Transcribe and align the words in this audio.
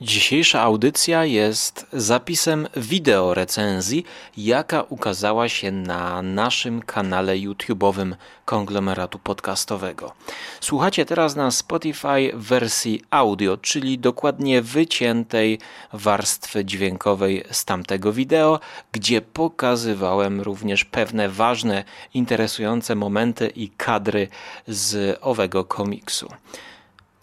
Dzisiejsza 0.00 0.60
audycja 0.62 1.24
jest 1.24 1.86
zapisem 1.92 2.68
wideo 2.76 3.34
recenzji, 3.34 4.04
jaka 4.36 4.82
ukazała 4.82 5.48
się 5.48 5.72
na 5.72 6.22
naszym 6.22 6.82
kanale 6.82 7.34
YouTube'owym 7.34 8.14
konglomeratu 8.44 9.18
podcastowego. 9.18 10.12
Słuchacie 10.60 11.06
teraz 11.06 11.36
na 11.36 11.50
Spotify 11.50 12.30
wersji 12.34 13.02
audio, 13.10 13.56
czyli 13.56 13.98
dokładnie 13.98 14.62
wyciętej 14.62 15.58
warstwy 15.92 16.64
dźwiękowej 16.64 17.44
z 17.50 17.64
tamtego 17.64 18.12
wideo, 18.12 18.60
gdzie 18.92 19.22
pokazywałem 19.22 20.40
również 20.40 20.84
pewne 20.84 21.28
ważne, 21.28 21.84
interesujące 22.14 22.94
momenty 22.94 23.46
i 23.48 23.68
kadry 23.68 24.28
z 24.68 25.18
owego 25.20 25.64
komiksu. 25.64 26.28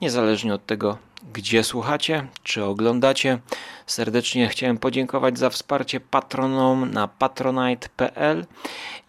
Niezależnie 0.01 0.53
od 0.53 0.65
tego, 0.65 0.97
gdzie 1.33 1.63
słuchacie 1.63 2.27
czy 2.43 2.63
oglądacie. 2.63 3.39
Serdecznie 3.85 4.47
chciałem 4.47 4.77
podziękować 4.77 5.39
za 5.39 5.49
wsparcie 5.49 5.99
patronom 5.99 6.91
na 6.91 7.07
patronite.pl 7.07 8.45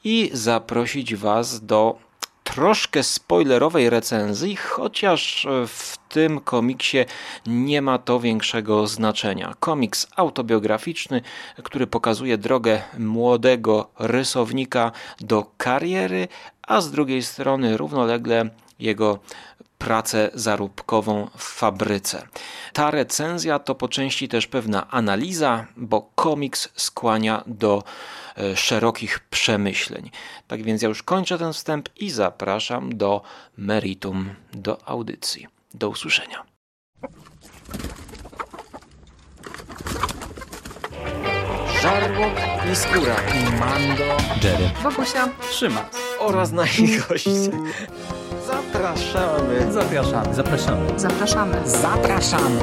i 0.04 0.30
zaprosić 0.32 1.14
Was 1.14 1.66
do 1.66 2.06
troszkę 2.44 3.02
spoilerowej 3.02 3.90
recenzji, 3.90 4.56
chociaż 4.56 5.46
w 5.66 5.96
tym 6.08 6.40
komiksie 6.40 6.98
nie 7.46 7.82
ma 7.82 7.98
to 7.98 8.20
większego 8.20 8.86
znaczenia. 8.86 9.54
Komiks 9.60 10.06
autobiograficzny, 10.16 11.22
który 11.62 11.86
pokazuje 11.86 12.38
drogę 12.38 12.82
młodego 12.98 13.90
rysownika 13.98 14.92
do 15.20 15.46
kariery, 15.56 16.28
a 16.62 16.80
z 16.80 16.90
drugiej 16.90 17.22
strony 17.22 17.76
równolegle 17.76 18.50
jego 18.78 19.18
pracę 19.86 20.30
zaróbkową 20.34 21.30
w 21.36 21.42
fabryce. 21.42 22.26
Ta 22.72 22.90
recenzja 22.90 23.58
to 23.58 23.74
po 23.74 23.88
części 23.88 24.28
też 24.28 24.46
pewna 24.46 24.90
analiza, 24.90 25.66
bo 25.76 26.10
komiks 26.14 26.68
skłania 26.76 27.44
do 27.46 27.84
e, 28.36 28.56
szerokich 28.56 29.20
przemyśleń. 29.20 30.10
Tak 30.48 30.62
więc 30.62 30.82
ja 30.82 30.88
już 30.88 31.02
kończę 31.02 31.38
ten 31.38 31.52
wstęp 31.52 31.88
i 31.96 32.10
zapraszam 32.10 32.96
do 32.96 33.22
meritum, 33.56 34.34
do 34.52 34.88
audycji. 34.88 35.46
Do 35.74 35.88
usłyszenia. 35.88 36.44
Żarłok 41.82 42.34
i 42.72 42.76
skóra. 42.76 43.16
I 43.34 43.58
Mando. 43.60 44.04
Jerry. 44.42 44.70
Wokusia. 44.82 45.28
Trzyma. 45.50 45.90
Oraz 46.18 46.52
nasi 46.52 46.98
goście. 47.08 47.30
Zapraszamy. 48.46 49.72
Zapraszamy. 49.72 50.34
Zapraszamy. 50.34 50.98
Zapraszamy. 50.98 51.56
Zapraszamy. 51.64 52.60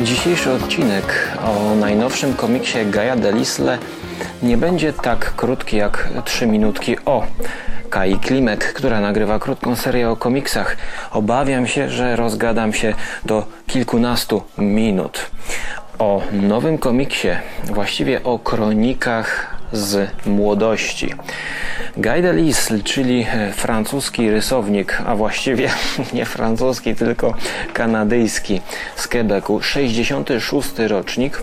Dzisiejszy 0.00 0.52
odcinek 0.52 1.32
o 1.44 1.74
najnowszym 1.74 2.34
komiksie 2.34 2.78
Gaia 2.90 3.16
Delisle 3.16 3.78
nie 4.42 4.56
będzie 4.56 4.92
tak 4.92 5.36
krótki 5.36 5.76
jak 5.76 6.08
3 6.24 6.46
minutki 6.46 6.96
o 7.04 7.26
Kai 7.90 8.18
Klimek, 8.18 8.72
która 8.72 9.00
nagrywa 9.00 9.38
krótką 9.38 9.76
serię 9.76 10.10
o 10.10 10.16
komiksach. 10.16 10.76
Obawiam 11.10 11.66
się, 11.66 11.88
że 11.88 12.16
rozgadam 12.16 12.72
się 12.72 12.94
do 13.24 13.46
kilkunastu 13.66 14.42
minut. 14.58 15.30
O 15.98 16.22
nowym 16.32 16.78
komiksie, 16.78 17.28
właściwie 17.64 18.24
o 18.24 18.38
kronikach 18.38 19.51
z 19.72 20.10
młodości. 20.26 21.14
Guy 21.96 22.22
Delisle, 22.22 22.82
czyli 22.82 23.26
francuski 23.52 24.30
rysownik, 24.30 24.98
a 25.06 25.16
właściwie 25.16 25.70
nie 26.14 26.24
francuski, 26.24 26.94
tylko 26.94 27.34
kanadyjski 27.72 28.60
z 28.96 29.08
Quebecu, 29.08 29.62
66 29.62 30.78
rocznik, 30.78 31.42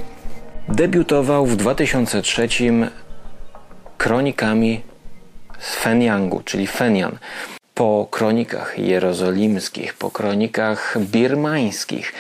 debiutował 0.70 1.46
w 1.46 1.56
2003 1.56 2.48
kronikami 3.98 4.82
z 5.60 5.76
Feniangu, 5.76 6.42
czyli 6.46 6.68
Fenian. 6.68 7.18
Po 7.74 8.08
kronikach 8.12 8.80
jerozolimskich, 8.80 9.94
po 9.94 10.12
kronikach 10.12 10.98
birmańskich, 11.00 12.14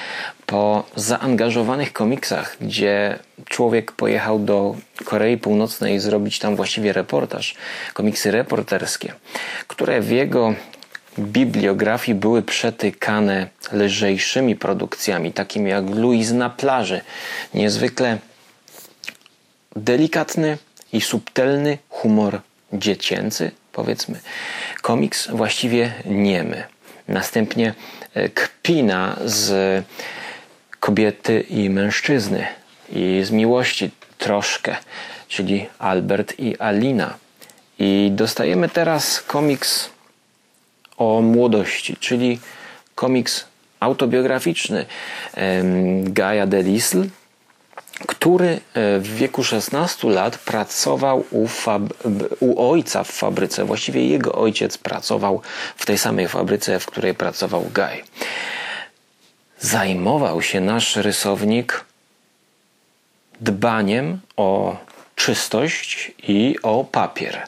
po 0.49 0.83
zaangażowanych 0.95 1.93
komiksach, 1.93 2.57
gdzie 2.61 3.19
człowiek 3.45 3.91
pojechał 3.91 4.39
do 4.39 4.75
Korei 5.05 5.37
Północnej 5.37 5.99
zrobić 5.99 6.39
tam 6.39 6.55
właściwie 6.55 6.93
reportaż, 6.93 7.55
komiksy 7.93 8.31
reporterskie, 8.31 9.13
które 9.67 10.01
w 10.01 10.11
jego 10.11 10.53
bibliografii 11.19 12.15
były 12.15 12.41
przetykane 12.41 13.47
lżejszymi 13.73 14.55
produkcjami, 14.55 15.33
takimi 15.33 15.69
jak 15.69 15.89
Louise 15.89 16.33
na 16.33 16.49
plaży. 16.49 17.01
Niezwykle 17.53 18.17
delikatny 19.75 20.57
i 20.93 21.01
subtelny 21.01 21.77
humor 21.89 22.41
dziecięcy, 22.73 23.51
powiedzmy. 23.71 24.19
Komiks 24.81 25.27
właściwie 25.27 25.93
niemy. 26.05 26.63
Następnie 27.07 27.73
e, 28.13 28.29
kpina 28.29 29.15
z 29.25 29.83
kobiety 30.79 31.45
i 31.49 31.69
mężczyzny 31.69 32.47
i 32.91 33.21
z 33.23 33.31
miłości 33.31 33.91
troszkę, 34.17 34.75
czyli 35.27 35.65
Albert 35.79 36.39
i 36.39 36.57
Alina. 36.57 37.13
I 37.79 38.11
dostajemy 38.13 38.69
teraz 38.69 39.21
komiks 39.21 39.89
o 40.97 41.21
młodości, 41.21 41.95
czyli 41.99 42.39
komiks 42.95 43.45
autobiograficzny 43.79 44.85
Gaia 46.03 46.47
Delisle, 46.47 47.05
który 48.07 48.47
e, 48.47 48.59
w 48.99 49.15
wieku 49.15 49.43
16 49.43 50.09
lat 50.09 50.37
pracował 50.37 51.25
u, 51.31 51.47
u, 52.39 52.71
ojca 52.71 53.03
w 53.03 53.11
fabryce. 53.11 53.65
Właściwie 53.65 54.07
jego 54.07 54.31
ojciec 54.31 54.77
pracował 54.77 55.41
w 55.77 55.85
tej 55.85 55.97
samej 55.97 56.27
fabryce, 56.27 56.79
w 56.79 56.85
której 56.85 57.13
pracował 57.13 57.61
Guy 57.61 58.03
zajmował 59.59 60.41
się 60.41 60.61
nasz 60.61 60.95
rysownik 60.95 61.85
dbaniem 63.41 64.19
o 64.37 64.77
czystość 65.15 66.11
i 66.27 66.55
o 66.63 66.83
papier. 66.83 67.47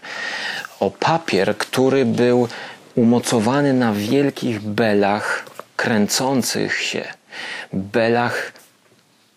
O 0.80 0.92
papier, 0.92 1.58
który 1.58 2.06
był 2.06 2.48
umocowany 2.96 3.74
na 3.74 3.94
wielkich 3.94 4.62
belach 4.62 5.46
kręcących 5.76 6.82
się, 6.82 7.04
belach 7.74 8.52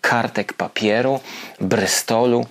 kartek 0.01 0.53
papieru, 0.53 1.19
brystolu 1.61 2.45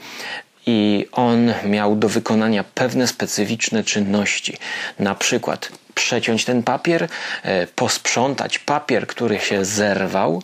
i 0.66 1.06
on 1.12 1.52
miał 1.66 1.97
do 1.97 2.08
wykonania 2.08 2.64
pewne 2.75 3.06
specyficzne 3.06 3.84
czynności. 3.84 4.56
Na 4.98 5.14
przykład 5.14 5.69
przeciąć 5.94 6.44
ten 6.44 6.62
papier, 6.62 7.08
e, 7.42 7.66
posprzątać 7.66 8.58
papier, 8.58 9.06
który 9.06 9.38
się 9.38 9.64
zerwał 9.64 10.42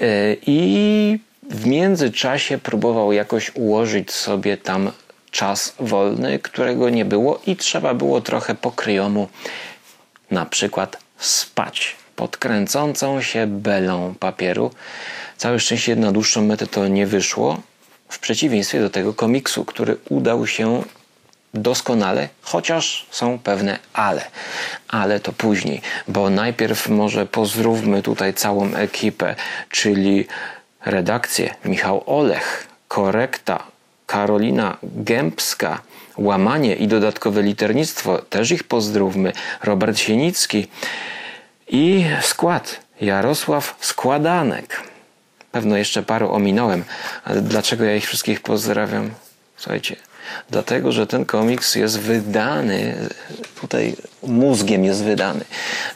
e, 0.00 0.04
i 0.46 1.18
w 1.50 1.66
międzyczasie 1.66 2.58
próbował 2.58 3.12
jakoś 3.12 3.50
ułożyć 3.54 4.12
sobie 4.12 4.56
tam 4.56 4.90
czas 5.30 5.74
wolny, 5.80 6.38
którego 6.38 6.90
nie 6.90 7.04
było 7.04 7.40
i 7.46 7.56
trzeba 7.56 7.94
było 7.94 8.20
trochę 8.20 8.54
pokryjomu 8.54 9.28
na 10.30 10.46
przykład 10.46 10.96
spać 11.18 11.96
pod 12.16 12.36
kręcącą 12.36 13.22
się 13.22 13.46
belą 13.46 14.14
papieru. 14.20 14.70
Całe 15.36 15.60
szczęście 15.60 15.96
na 15.96 16.12
dłuższą 16.12 16.42
metę 16.44 16.66
to 16.66 16.88
nie 16.88 17.06
wyszło, 17.06 17.60
w 18.12 18.18
przeciwieństwie 18.18 18.80
do 18.80 18.90
tego 18.90 19.14
komiksu, 19.14 19.64
który 19.64 19.96
udał 20.08 20.46
się 20.46 20.82
doskonale, 21.54 22.28
chociaż 22.42 23.06
są 23.10 23.38
pewne 23.38 23.78
ale. 23.92 24.24
Ale 24.88 25.20
to 25.20 25.32
później, 25.32 25.80
bo 26.08 26.30
najpierw 26.30 26.88
może 26.88 27.26
pozdrówmy 27.26 28.02
tutaj 28.02 28.34
całą 28.34 28.74
ekipę, 28.74 29.34
czyli 29.70 30.26
redakcję 30.84 31.54
Michał 31.64 32.02
Olech, 32.06 32.66
korekta 32.88 33.62
Karolina 34.06 34.76
Gębska, 34.82 35.80
łamanie 36.16 36.74
i 36.74 36.88
dodatkowe 36.88 37.42
liternictwo, 37.42 38.18
też 38.18 38.50
ich 38.50 38.64
pozdrówmy, 38.64 39.32
Robert 39.62 39.98
Sienicki 39.98 40.66
i 41.68 42.04
skład 42.20 42.80
Jarosław 43.00 43.76
Składanek. 43.80 44.91
Pewno 45.52 45.76
jeszcze 45.76 46.02
paru 46.02 46.32
ominąłem, 46.32 46.84
ale 47.24 47.40
dlaczego 47.40 47.84
ja 47.84 47.96
ich 47.96 48.06
wszystkich 48.06 48.40
pozdrawiam? 48.40 49.10
Słuchajcie, 49.56 49.96
dlatego, 50.50 50.92
że 50.92 51.06
ten 51.06 51.24
komiks 51.24 51.74
jest 51.74 51.98
wydany, 51.98 52.96
tutaj 53.60 53.96
mózgiem 54.22 54.84
jest 54.84 55.04
wydany. 55.04 55.44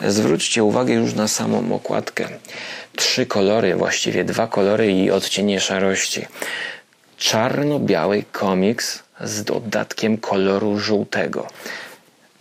Zwróćcie 0.09 0.65
uwagę 0.65 0.95
już 0.95 1.15
na 1.15 1.29
samą 1.29 1.75
okładkę. 1.75 2.29
Trzy 2.97 3.27
kolory, 3.27 3.77
właściwie 3.77 4.25
dwa 4.25 4.47
kolory 4.47 4.93
i 4.93 5.11
odcienie 5.11 5.61
szarości. 5.61 6.27
Czarno-biały 7.19 8.25
komiks 8.33 9.03
z 9.21 9.45
dodatkiem 9.45 10.19
koloru 10.19 10.79
żółtego. 10.79 11.47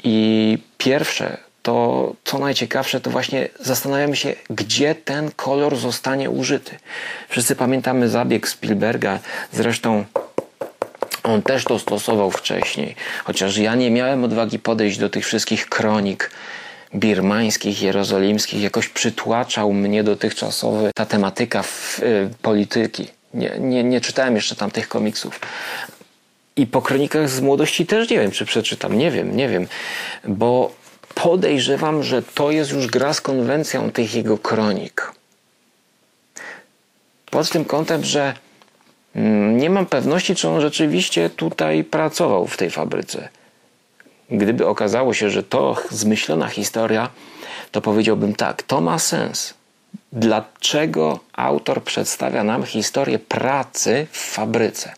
I 0.04 0.58
pierwsze 0.78 1.45
to 1.66 2.14
co 2.24 2.40
najciekawsze, 2.40 3.02
to 3.02 3.10
właśnie 3.10 3.50
zastanawiamy 3.60 4.16
się, 4.16 4.34
gdzie 4.50 4.96
ten 4.96 5.32
kolor 5.32 5.76
zostanie 5.76 6.30
użyty. 6.30 6.76
Wszyscy 7.30 7.56
pamiętamy 7.56 8.10
zabieg 8.10 8.48
Spielberga, 8.48 9.20
zresztą 9.54 10.06
on 11.24 11.42
też 11.42 11.64
to 11.64 11.80
stosował 11.80 12.32
wcześniej, 12.32 12.96
chociaż 13.24 13.58
ja 13.58 13.76
nie 13.76 13.92
miałem 13.92 14.24
odwagi 14.24 14.60
podejść 14.60 14.98
do 14.98 15.10
tych 15.10 15.26
wszystkich 15.26 15.70
kronik 15.70 16.32
birmańskich, 16.96 17.82
jerozolimskich, 17.82 18.62
jakoś 18.62 18.88
przytłaczał 18.88 19.74
mnie 19.74 20.04
dotychczasowy 20.04 20.92
ta 20.96 21.06
tematyka 21.06 21.64
w, 21.64 22.00
y, 22.00 22.30
polityki. 22.42 23.08
Nie, 23.34 23.52
nie, 23.60 23.84
nie 23.84 24.02
czytałem 24.02 24.36
jeszcze 24.36 24.56
tam 24.56 24.72
tych 24.72 24.88
komiksów. 24.88 25.40
I 26.56 26.68
po 26.68 26.82
kronikach 26.82 27.30
z 27.30 27.42
młodości 27.42 27.86
też 27.86 28.10
nie 28.10 28.20
wiem, 28.20 28.32
czy 28.32 28.46
przeczytam. 28.46 28.98
Nie 28.98 29.12
wiem, 29.12 29.36
nie 29.36 29.50
wiem, 29.50 29.68
bo 30.28 30.85
podejrzewam, 31.16 32.04
że 32.04 32.22
to 32.22 32.52
jest 32.52 32.72
już 32.72 32.88
gra 32.88 33.14
z 33.14 33.22
konwencją 33.22 33.92
tych 33.92 34.16
jego 34.16 34.38
kronik. 34.38 35.12
Pod 37.32 37.50
tym 37.50 37.66
kątem, 37.66 38.04
że 38.04 38.34
mm, 39.16 39.58
nie 39.58 39.70
mam 39.70 39.86
pewności, 39.86 40.36
czy 40.36 40.50
on 40.50 40.62
rzeczywiście 40.62 41.30
tutaj 41.30 41.84
pracował 41.84 42.48
w 42.48 42.58
tej 42.58 42.72
fabryce. 42.72 43.30
Gdyby 44.30 44.68
okazało 44.68 45.14
się, 45.14 45.30
że 45.30 45.44
to 45.44 45.76
zmyślona 45.90 46.48
historia, 46.48 47.10
to 47.72 47.82
powiedziałbym 47.82 48.36
tak, 48.36 48.64
to 48.64 48.82
ma 48.82 49.00
sens. 49.00 49.54
Dlaczego 50.14 51.20
autor 51.34 51.84
przedstawia 51.84 52.44
nam 52.44 52.64
historię 52.64 53.20
pracy 53.20 54.08
w 54.12 54.18
fabryce? 54.18 54.94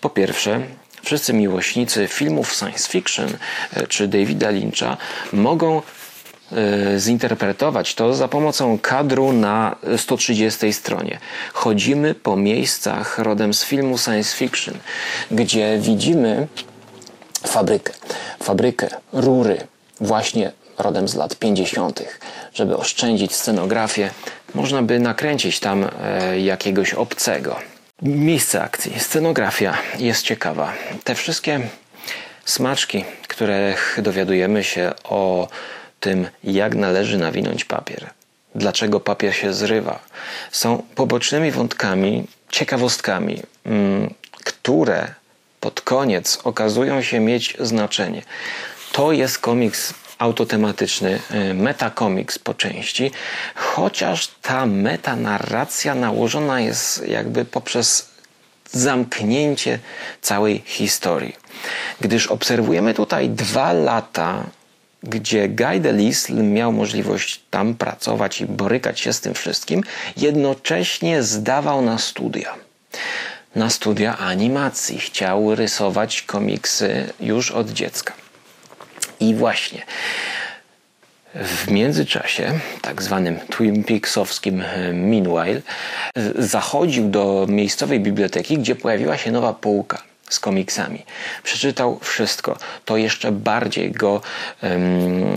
Po 0.00 0.10
pierwsze, 0.10 0.60
wszyscy 1.02 1.32
miłośnicy 1.32 2.08
filmów 2.08 2.54
science 2.54 2.88
fiction 2.88 3.28
e, 3.72 3.86
czy 3.86 4.08
Davida 4.08 4.50
Lyncha 4.50 4.96
mogą 5.32 5.82
e, 6.52 7.00
zinterpretować 7.00 7.94
to 7.94 8.14
za 8.14 8.28
pomocą 8.28 8.78
kadru 8.78 9.32
na 9.32 9.76
130 9.96 10.72
stronie. 10.72 11.18
Chodzimy 11.52 12.14
po 12.14 12.36
miejscach 12.36 13.18
rodem 13.18 13.54
z 13.54 13.64
filmu 13.64 13.98
science 13.98 14.36
fiction, 14.36 14.74
gdzie 15.30 15.78
widzimy 15.78 16.46
fabrykę. 17.46 17.92
Fabrykę, 18.42 18.88
rury, 19.12 19.66
właśnie 20.00 20.52
rodem 20.78 21.08
z 21.08 21.14
lat 21.14 21.36
50., 21.36 22.02
żeby 22.54 22.76
oszczędzić 22.76 23.34
scenografię, 23.36 24.10
można 24.54 24.82
by 24.82 24.98
nakręcić 24.98 25.60
tam 25.60 25.88
e, 26.02 26.40
jakiegoś 26.40 26.94
obcego. 26.94 27.71
Miejsce 28.02 28.62
akcji, 28.62 29.00
scenografia 29.00 29.78
jest 29.98 30.22
ciekawa. 30.22 30.72
Te 31.04 31.14
wszystkie 31.14 31.60
smaczki, 32.44 33.04
których 33.28 33.98
dowiadujemy 34.02 34.64
się 34.64 34.92
o 35.04 35.48
tym, 36.00 36.26
jak 36.44 36.74
należy 36.74 37.18
nawinąć 37.18 37.64
papier, 37.64 38.10
dlaczego 38.54 39.00
papier 39.00 39.34
się 39.34 39.52
zrywa, 39.52 40.00
są 40.50 40.82
pobocznymi 40.94 41.50
wątkami, 41.50 42.26
ciekawostkami, 42.50 43.42
mm, 43.66 44.14
które 44.44 45.14
pod 45.60 45.80
koniec 45.80 46.38
okazują 46.44 47.02
się 47.02 47.20
mieć 47.20 47.56
znaczenie. 47.60 48.22
To 48.92 49.12
jest 49.12 49.38
komiks 49.38 49.94
autotematyczny, 50.22 51.20
y, 51.50 51.54
metakomiks 51.54 52.38
po 52.38 52.54
części, 52.54 53.10
chociaż 53.54 54.28
ta 54.42 54.66
metanarracja 54.66 55.94
nałożona 55.94 56.60
jest 56.60 57.08
jakby 57.08 57.44
poprzez 57.44 58.08
zamknięcie 58.72 59.78
całej 60.20 60.62
historii. 60.64 61.36
Gdyż 62.00 62.26
obserwujemy 62.26 62.94
tutaj 62.94 63.30
dwa 63.30 63.72
lata, 63.72 64.44
gdzie 65.02 65.48
Guy 65.48 65.80
Delisle 65.80 66.42
miał 66.42 66.72
możliwość 66.72 67.40
tam 67.50 67.74
pracować 67.74 68.40
i 68.40 68.46
borykać 68.46 69.00
się 69.00 69.12
z 69.12 69.20
tym 69.20 69.34
wszystkim, 69.34 69.82
jednocześnie 70.16 71.22
zdawał 71.22 71.82
na 71.82 71.98
studia 71.98 72.54
na 73.54 73.70
studia 73.70 74.18
animacji. 74.18 74.98
Chciał 74.98 75.54
rysować 75.54 76.22
komiksy 76.22 77.12
już 77.20 77.50
od 77.50 77.70
dziecka. 77.70 78.21
I 79.22 79.34
właśnie 79.34 79.82
w 81.34 81.70
międzyczasie, 81.70 82.60
tak 82.82 83.02
zwanym 83.02 83.38
Twin 83.40 83.84
Peaksowskim 83.84 84.60
e, 84.60 84.92
meanwhile, 84.92 85.62
zachodził 86.38 87.08
do 87.08 87.46
miejscowej 87.48 88.00
biblioteki, 88.00 88.58
gdzie 88.58 88.76
pojawiła 88.76 89.16
się 89.16 89.30
nowa 89.30 89.52
półka 89.52 90.02
z 90.28 90.40
komiksami. 90.40 91.04
Przeczytał 91.42 91.98
wszystko. 92.02 92.58
To 92.84 92.96
jeszcze 92.96 93.32
bardziej 93.32 93.92
go 93.92 94.20
um, 94.62 95.34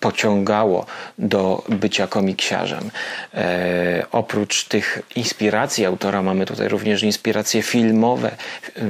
pociągało 0.00 0.86
do 1.18 1.64
bycia 1.68 2.06
komiksiarzem. 2.06 2.90
E, 3.34 4.06
oprócz 4.12 4.64
tych 4.64 5.02
inspiracji 5.16 5.86
autora 5.86 6.22
mamy 6.22 6.46
tutaj 6.46 6.68
również 6.68 7.02
inspiracje 7.02 7.62
filmowe, 7.62 8.30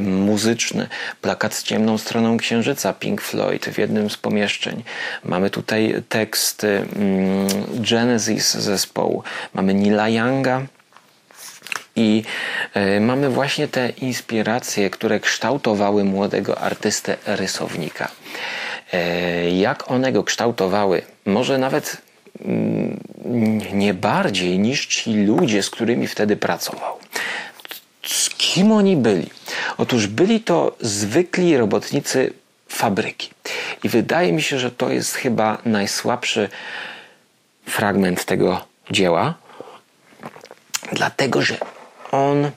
muzyczne. 0.01 0.89
Plakat 1.23 1.55
z 1.55 1.63
ciemną 1.63 1.99
stroną 1.99 2.37
księżyca 2.37 2.93
Pink 2.93 3.21
Floyd 3.21 3.67
w 3.67 3.79
jednym 3.79 4.11
z 4.11 4.17
pomieszczeń. 4.17 4.83
Mamy 5.25 5.51
tutaj 5.51 6.03
tekst 6.09 6.65
mm, 6.65 7.49
Genesis 7.91 8.55
zespołu. 8.55 9.23
Mamy 9.55 9.75
Nila 9.75 10.09
Younga, 10.09 10.63
i 11.99 12.23
e, 12.75 13.01
mamy 13.01 13.31
właśnie 13.31 13.69
te 13.69 13.89
inspiracje, 13.89 14.91
które 14.91 15.21
kształtowały 15.21 16.05
młodego 16.05 16.59
artystę 16.59 17.17
rysownika. 17.27 18.11
E, 18.93 19.51
jak 19.51 19.91
one 19.91 20.13
go 20.13 20.25
kształtowały, 20.25 21.03
może 21.27 21.59
nawet 21.59 21.97
mm, 22.45 23.01
nie 23.73 23.95
bardziej 23.95 24.59
niż 24.59 24.87
ci 24.87 25.15
ludzie, 25.15 25.63
z 25.63 25.71
którymi 25.71 26.07
wtedy 26.07 26.37
pracował. 26.37 26.99
Z 28.07 28.31
kim 28.31 28.73
oni 28.73 28.97
byli? 28.97 29.31
Otóż 29.79 30.07
byli 30.07 30.41
to 30.41 30.77
zwykli 30.81 31.57
robotnicy 31.57 32.33
fabryki. 32.69 33.31
I 33.85 33.89
wydaje 33.89 34.33
mi 34.33 34.43
się, 34.43 34.59
że 34.59 34.71
to 34.71 34.91
jest 34.91 35.15
chyba 35.15 35.59
najsłabszy 35.65 36.49
fragment 37.67 38.25
tego 38.25 38.65
dzieła, 38.91 39.35
dlatego 40.93 41.43
że 41.43 41.59
on 42.13 42.51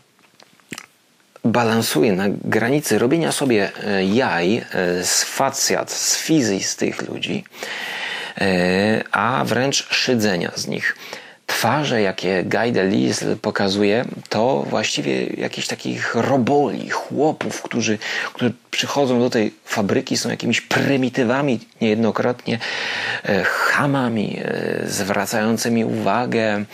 balansuje 1.43 2.13
na 2.13 2.25
granicy 2.29 2.99
robienia 2.99 3.31
sobie 3.31 3.69
e, 3.83 4.05
jaj 4.05 4.57
e, 4.57 4.63
z 5.03 5.23
facjat, 5.23 5.91
z 5.91 6.17
fizji 6.17 6.63
z 6.63 6.75
tych 6.75 7.09
ludzi, 7.09 7.43
e, 8.41 9.03
a 9.11 9.43
wręcz 9.45 9.87
szydzenia 9.89 10.51
z 10.55 10.67
nich. 10.67 10.95
Twarze, 11.47 12.01
jakie 12.01 12.43
Guy 12.43 12.71
Delisle 12.71 13.35
pokazuje, 13.35 14.05
to 14.29 14.65
właściwie 14.69 15.25
jakichś 15.25 15.67
takich 15.67 16.15
roboli, 16.15 16.89
chłopów, 16.89 17.61
którzy, 17.61 17.97
którzy 18.33 18.53
przychodzą 18.71 19.19
do 19.19 19.29
tej 19.29 19.53
fabryki, 19.65 20.17
są 20.17 20.29
jakimiś 20.29 20.61
prymitywami, 20.61 21.59
niejednokrotnie 21.81 22.59
chamami, 23.45 24.39
zwracającymi 24.85 25.85
uwagę 25.85 26.65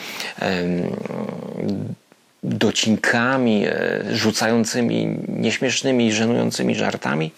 docinkami, 2.44 3.66
e, 3.66 4.04
rzucającymi 4.12 5.18
nieśmiesznymi, 5.28 6.14
żenującymi 6.14 6.76
żartami. 6.76 7.32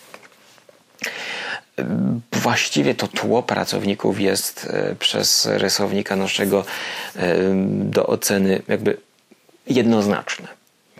Właściwie 2.31 2.95
to 2.95 3.07
tło 3.07 3.43
pracowników 3.43 4.21
jest 4.21 4.67
e, 4.73 4.95
przez 4.95 5.45
rysownika 5.51 6.15
naszego 6.15 6.65
e, 7.15 7.35
do 7.69 8.07
oceny 8.07 8.61
jakby 8.67 8.97
jednoznaczne. 9.67 10.47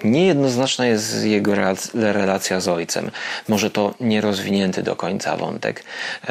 Niejednoznaczna 0.04 0.86
jest 0.86 1.24
jego 1.24 1.56
relacja 1.94 2.60
z 2.60 2.68
ojcem. 2.68 3.12
Może 3.48 3.72
to 3.72 3.94
nierozwinięty 4.00 4.84
do 4.84 4.96
końca 4.96 5.38
wątek, 5.38 5.84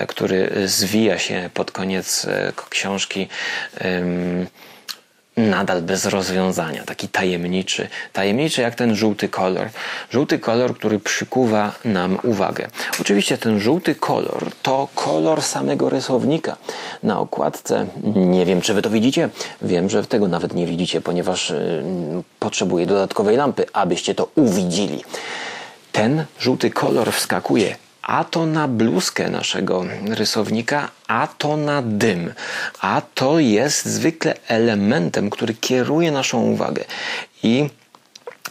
który 0.07 0.51
zwija 0.65 1.19
się 1.19 1.51
pod 1.55 1.73
koniec 1.73 2.27
książki 2.71 3.29
nadal 5.38 5.83
bez 5.83 6.07
rozwiązania, 6.07 6.85
taki 6.85 7.09
tajemniczy, 7.09 7.88
tajemniczy 8.12 8.62
jak 8.62 8.75
ten 8.75 8.95
żółty 8.95 9.28
kolor. 9.28 9.68
Żółty 10.11 10.38
kolor, 10.38 10.75
który 10.75 10.99
przykuwa 10.99 11.73
nam 11.85 12.18
uwagę. 12.23 12.68
Oczywiście 13.00 13.38
ten 13.38 13.61
żółty 13.61 13.95
kolor 13.95 14.50
to 14.62 14.88
kolor 14.95 15.42
samego 15.42 15.88
rysownika. 15.90 16.57
Na 17.02 17.21
okładce, 17.21 17.87
nie 18.14 18.47
wiem 18.47 18.61
czy 18.61 18.75
wy 18.75 18.83
to 18.83 18.90
widzicie, 18.90 19.28
wiem, 19.62 19.90
że 19.90 20.04
tego 20.04 20.28
nawet 20.28 20.54
nie 20.54 20.66
widzicie, 20.66 21.00
ponieważ 21.00 21.50
yy, 21.50 21.57
potrzebuję 22.38 22.87
dodatkowej 22.87 23.37
lampy, 23.37 23.66
abyście 23.73 24.14
to 24.14 24.28
uwidzili. 24.35 25.04
Ten 25.92 26.25
żółty 26.38 26.71
kolor 26.71 27.12
wskakuje 27.12 27.76
a 28.09 28.25
to 28.25 28.47
na 28.47 28.69
bluzkę 28.69 29.31
naszego 29.31 29.85
rysownika, 30.09 30.88
a 31.07 31.29
to 31.38 31.57
na 31.57 31.83
dym. 31.83 32.33
A 32.81 33.03
to 33.15 33.38
jest 33.38 33.87
zwykle 33.87 34.35
elementem, 34.49 35.31
który 35.31 35.55
kieruje 35.55 36.12
naszą 36.12 36.38
uwagę 36.43 36.85
i 37.43 37.71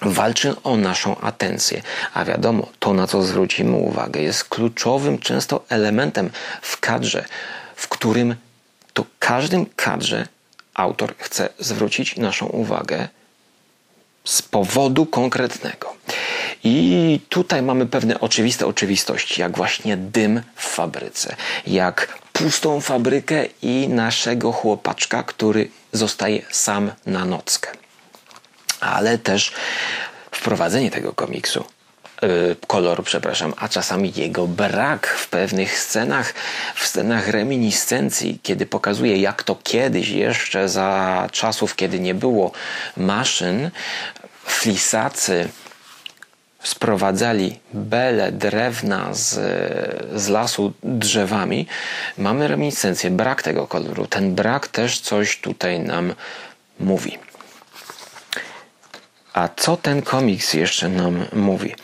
walczy 0.01 0.55
o 0.63 0.77
naszą 0.77 1.19
atencję. 1.19 1.81
A 2.13 2.25
wiadomo, 2.25 2.67
to 2.79 2.93
na 2.93 3.07
co 3.07 3.23
zwrócimy 3.23 3.77
uwagę 3.77 4.21
jest 4.21 4.43
kluczowym 4.43 5.19
często 5.19 5.65
elementem 5.69 6.29
w 6.61 6.79
kadrze 6.79 7.25
w 7.77 7.87
którym 7.87 8.35
to 8.93 9.05
każdym 9.19 9.65
kadrze 9.75 10.27
autor 10.73 11.15
chce 11.17 11.49
zwrócić 11.59 12.17
naszą 12.17 12.45
uwagę 12.45 13.07
z 14.23 14.41
powodu 14.41 15.05
konkretnego. 15.05 15.93
I 16.63 17.19
tutaj 17.29 17.61
mamy 17.61 17.85
pewne 17.85 18.19
oczywiste 18.19 18.67
oczywistości, 18.67 19.41
jak 19.41 19.57
właśnie 19.57 19.97
dym 19.97 20.41
w 20.55 20.63
fabryce, 20.63 21.35
jak 21.67 22.17
pustą 22.33 22.81
fabrykę 22.81 23.45
i 23.61 23.87
naszego 23.89 24.51
chłopaczka, 24.51 25.23
który 25.23 25.69
zostaje 25.93 26.41
sam 26.51 26.91
na 27.05 27.25
nockę. 27.25 27.71
Ale 28.79 29.17
też 29.17 29.53
wprowadzenie 30.31 30.91
tego 30.91 31.13
komiksu 31.13 31.65
Y, 32.23 32.55
koloru, 32.67 33.03
przepraszam, 33.03 33.53
a 33.57 33.69
czasami 33.69 34.13
jego 34.15 34.47
brak 34.47 35.07
w 35.07 35.29
pewnych 35.29 35.79
scenach, 35.79 36.33
w 36.75 36.87
scenach 36.87 37.27
reminiscencji, 37.27 38.39
kiedy 38.43 38.65
pokazuje, 38.65 39.17
jak 39.17 39.43
to 39.43 39.57
kiedyś, 39.63 40.09
jeszcze 40.09 40.69
za 40.69 41.27
czasów, 41.31 41.75
kiedy 41.75 41.99
nie 41.99 42.13
było 42.13 42.51
maszyn, 42.97 43.71
flisacy 44.45 45.49
sprowadzali 46.67 47.59
bele 47.73 48.31
drewna 48.31 49.13
z, 49.13 49.39
z 50.15 50.27
lasu 50.27 50.73
drzewami, 50.83 51.67
mamy 52.17 52.47
reminiscencję, 52.47 53.11
brak 53.11 53.43
tego 53.43 53.67
koloru. 53.67 54.07
Ten 54.07 54.35
brak 54.35 54.67
też 54.67 54.99
coś 54.99 55.39
tutaj 55.41 55.79
nam 55.79 56.13
mówi. 56.79 57.17
A 59.33 59.49
co 59.55 59.77
ten 59.77 60.01
komiks 60.01 60.53
jeszcze 60.53 60.89
nam 60.89 61.25
mówi? 61.33 61.75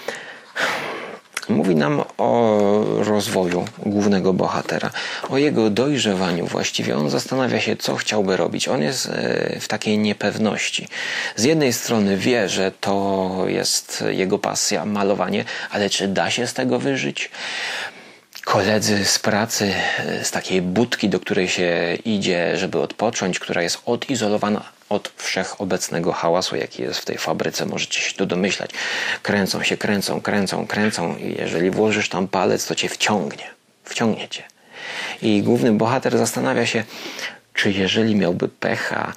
Mówi 1.50 1.76
nam 1.76 2.04
o 2.18 2.60
rozwoju 2.98 3.66
głównego 3.78 4.34
bohatera, 4.34 4.90
o 5.30 5.38
jego 5.38 5.70
dojrzewaniu 5.70 6.48
właściwie. 6.48 6.98
On 6.98 7.10
zastanawia 7.10 7.60
się, 7.60 7.76
co 7.76 7.96
chciałby 7.96 8.38
robić. 8.38 8.68
On 8.68 8.82
jest 8.82 9.06
e, 9.06 9.60
w 9.60 9.68
takiej 9.68 9.98
niepewności. 9.98 10.88
Z 11.36 11.44
jednej 11.44 11.74
strony 11.74 12.18
wie, 12.18 12.50
że 12.50 12.72
to 12.72 13.30
jest 13.48 14.04
jego 14.08 14.40
pasja, 14.40 14.86
malowanie, 14.86 15.46
ale 15.72 15.90
czy 15.90 16.08
da 16.08 16.32
się 16.32 16.48
z 16.48 16.54
tego 16.54 16.80
wyżyć? 16.80 17.32
koledzy 18.46 19.06
z 19.06 19.20
pracy, 19.20 19.74
z 20.24 20.32
takiej 20.32 20.62
budki, 20.62 21.10
do 21.10 21.20
której 21.20 21.48
się 21.48 21.98
idzie, 22.06 22.58
żeby 22.58 22.80
odpocząć, 22.80 23.40
która 23.40 23.62
jest 23.62 23.82
odizolowana 23.86 24.64
od 24.94 25.12
wszechobecnego 25.18 26.14
hałasu, 26.14 26.56
jaki 26.56 26.82
jest 26.82 27.00
w 27.00 27.06
tej 27.06 27.18
fabryce. 27.18 27.66
Możecie 27.66 28.00
się 28.00 28.14
tu 28.16 28.26
domyślać. 28.26 28.70
Kręcą 29.22 29.64
się, 29.64 29.78
kręcą, 29.78 30.22
kręcą, 30.22 30.68
kręcą 30.68 31.16
i 31.16 31.36
jeżeli 31.40 31.72
włożysz 31.72 32.10
tam 32.10 32.28
palec, 32.28 32.68
to 32.68 32.76
cię 32.76 32.90
wciągnie. 32.90 33.46
Wciągnie 33.84 34.30
cię. 34.30 34.44
I 35.22 35.42
główny 35.42 35.72
bohater 35.72 36.18
zastanawia 36.18 36.66
się, 36.66 36.84
czy 37.54 37.72
jeżeli 37.72 38.16
miałby 38.16 38.50
pecha 38.50 39.14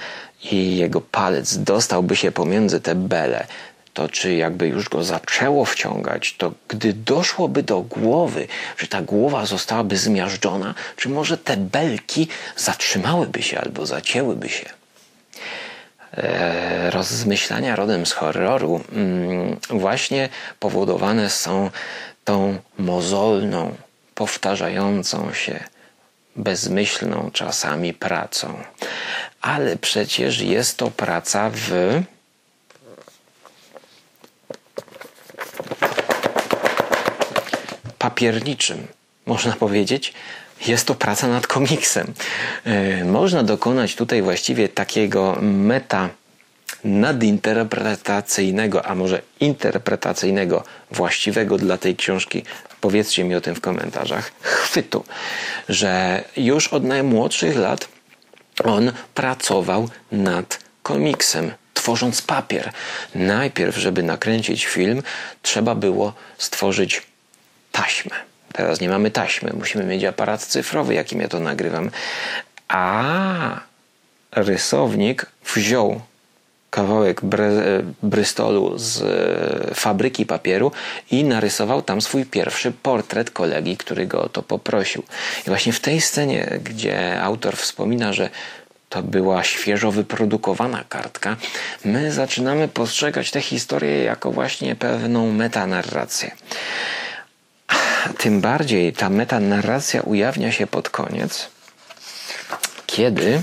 i 0.51 0.77
jego 0.77 1.01
palec 1.01 1.59
dostałby 1.59 2.17
się 2.17 2.33
pomiędzy 2.33 2.81
te 2.81 2.95
bele, 2.95 3.47
to 3.95 4.09
czy 4.09 4.35
jakby 4.35 4.69
już 4.69 4.89
go 4.89 5.05
zaczęło 5.05 5.65
wciągać, 5.65 6.35
to 6.39 6.53
gdy 6.69 6.93
doszłoby 6.93 7.63
do 7.63 7.81
głowy, 7.81 8.47
że 8.79 8.87
ta 8.87 9.03
głowa 9.03 9.47
zostałaby 9.47 9.97
zmiażdżona, 9.97 10.75
czy 10.97 11.09
może 11.09 11.39
te 11.39 11.57
belki 11.57 12.29
zatrzymałyby 12.57 13.43
się 13.43 13.61
albo 13.61 13.87
zacięłyby 13.87 14.49
się. 14.49 14.76
E, 16.17 16.91
rozmyślania 16.91 17.77
rodem 17.77 18.07
z 18.07 18.13
horroru 18.13 18.81
mm, 18.93 19.57
właśnie 19.71 20.29
powodowane 20.61 21.31
są 21.31 21.71
tą 22.25 22.59
mozolną, 22.79 23.77
powtarzającą 24.15 25.33
się, 25.33 25.65
bezmyślną 26.37 27.31
czasami 27.33 27.95
pracą. 27.95 28.63
Ale 29.41 29.77
przecież 29.77 30.41
jest 30.41 30.77
to 30.77 30.91
praca 30.91 31.51
w 31.55 32.03
papierniczym, 37.99 38.87
można 39.27 39.53
powiedzieć, 39.53 40.13
jest 40.67 40.87
to 40.87 40.95
praca 40.95 41.29
nad 41.29 41.47
komiksem. 41.47 42.13
E, 42.65 43.05
można 43.05 43.43
dokonać 43.43 43.95
tutaj 43.95 44.23
właściwie 44.23 44.69
takiego 44.69 45.39
meta 45.43 46.09
nadinterpretacyjnego, 46.85 48.87
a 48.87 48.95
może 48.95 49.23
interpretacyjnego, 49.41 50.65
właściwego 50.91 51.59
dla 51.59 51.79
tej 51.79 51.97
książki, 51.97 52.43
powiedzcie 52.81 53.25
mi 53.25 53.35
o 53.35 53.41
tym 53.41 53.55
w 53.55 53.61
komentarzach, 53.61 54.33
chwytu, 54.41 55.05
że 55.69 56.25
już 56.37 56.69
od 56.69 56.85
najmłodszych 56.85 57.57
lat 57.57 57.89
on 58.65 58.93
pracował 59.15 59.89
nad 60.13 60.59
komiksem, 60.83 61.53
tworząc 61.75 62.23
papier. 62.23 62.73
Najpierw, 63.15 63.77
żeby 63.77 64.03
nakręcić 64.03 64.67
film, 64.67 65.03
trzeba 65.43 65.75
było 65.75 66.13
stworzyć 66.39 67.03
taśmę. 67.73 68.36
Teraz 68.57 68.81
nie 68.81 68.89
mamy 68.89 69.11
taśmy, 69.11 69.53
musimy 69.53 69.85
mieć 69.85 70.05
aparat 70.05 70.43
cyfrowy, 70.43 70.95
jakim 70.95 71.21
ja 71.21 71.29
to 71.29 71.41
nagrywam. 71.41 71.91
A 72.69 73.61
rysownik 74.33 75.27
wziął 75.55 76.01
kawałek 76.71 77.21
Brystolu 78.03 78.79
z 78.79 79.03
e, 79.03 79.75
fabryki 79.75 80.27
papieru 80.27 80.73
i 81.11 81.25
narysował 81.25 81.83
tam 81.83 82.01
swój 82.01 82.25
pierwszy 82.25 82.73
portret 82.73 83.31
kolegi, 83.31 83.77
który 83.77 84.07
go 84.07 84.23
o 84.23 84.29
to 84.29 84.43
poprosił. 84.43 85.03
I 85.47 85.51
właśnie 85.51 85.73
w 85.73 85.81
tej 85.81 86.01
scenie, 86.01 86.59
gdzie 86.65 87.23
autor 87.23 87.57
wspomina, 87.57 88.13
że 88.13 88.31
to 88.89 89.03
była 89.03 89.45
świeżo 89.45 89.93
wyprodukowana 89.93 90.85
kartka, 90.89 91.37
my 91.85 92.13
zaczynamy 92.13 92.69
postrzegać 92.69 93.31
tę 93.31 93.41
historię 93.41 94.05
jako 94.05 94.31
właśnie 94.31 94.77
pewną 94.77 95.33
metanarrację. 95.33 96.31
Tym 98.19 98.41
bardziej 98.41 98.93
ta 98.93 99.11
metanarracja 99.11 100.03
ujawnia 100.03 100.53
się 100.53 100.67
pod 100.67 100.91
koniec, 100.91 101.49
kiedy 102.87 103.43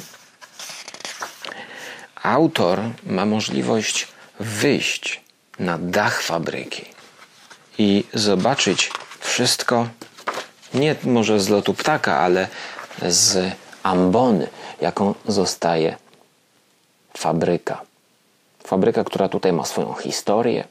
autor 2.24 2.80
ma 3.04 3.26
możliwość 3.26 4.08
wyjść 4.40 5.22
na 5.60 5.78
dach 5.78 6.22
fabryki 6.22 6.86
i 7.78 8.04
zobaczyć 8.14 8.92
wszystko, 9.20 9.88
nie 10.74 10.96
może 11.04 11.40
z 11.40 11.50
lotu 11.50 11.74
ptaka, 11.74 12.18
ale 12.20 12.48
z 13.08 13.56
ambony, 13.84 14.48
jaką 14.82 15.16
zostaje 15.28 15.98
fabryka. 17.18 17.82
Fabryka, 18.68 19.04
która 19.04 19.30
tutaj 19.30 19.54
ma 19.54 19.66
swoją 19.66 19.94
historię, 19.94 20.64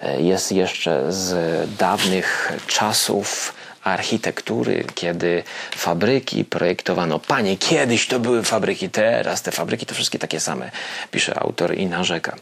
e, 0.00 0.22
jest 0.22 0.52
jeszcze 0.52 1.12
z 1.12 1.68
dawnych 1.78 2.52
czasów 2.66 3.54
architektury, 3.84 4.84
kiedy 4.94 5.42
fabryki 5.76 6.44
projektowano. 6.44 7.18
Panie, 7.18 7.56
kiedyś 7.56 8.06
to 8.06 8.20
były 8.20 8.42
fabryki, 8.42 8.90
teraz 8.90 9.42
te 9.42 9.52
fabryki 9.52 9.86
to 9.86 9.94
wszystkie 9.94 10.18
takie 10.18 10.40
same, 10.40 10.70
pisze 11.10 11.38
autor 11.38 11.74
i 11.74 11.86
narzeka. 11.86 12.36